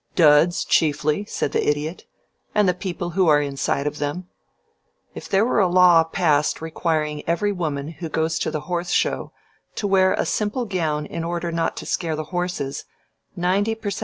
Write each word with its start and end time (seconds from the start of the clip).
"Duds 0.15 0.65
chiefly," 0.65 1.25
said 1.25 1.51
the 1.51 1.63
Idiot, 1.69 2.05
"and 2.55 2.67
the 2.67 2.73
people 2.73 3.11
who 3.11 3.27
are 3.27 3.39
inside 3.39 3.85
of 3.85 3.99
them. 3.99 4.27
If 5.13 5.29
there 5.29 5.45
were 5.45 5.59
a 5.59 5.67
law 5.67 6.03
passed 6.03 6.59
requiring 6.59 7.21
every 7.29 7.51
woman 7.51 7.89
who 7.89 8.09
goes 8.09 8.39
to 8.39 8.49
the 8.49 8.61
Horse 8.61 8.89
Show 8.89 9.31
to 9.75 9.85
wear 9.85 10.15
a 10.15 10.25
simple 10.25 10.65
gown 10.65 11.05
in 11.05 11.23
order 11.23 11.51
not 11.51 11.77
to 11.77 11.85
scare 11.85 12.15
the 12.15 12.23
horses, 12.33 12.85
ninety 13.35 13.75
per 13.75 13.91
cent. 13.91 13.99